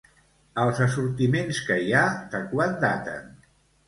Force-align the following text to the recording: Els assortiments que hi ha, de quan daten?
Els 0.61 0.79
assortiments 0.85 1.59
que 1.67 1.77
hi 1.89 1.93
ha, 1.99 2.05
de 2.31 2.41
quan 2.55 2.73
daten? 2.85 3.29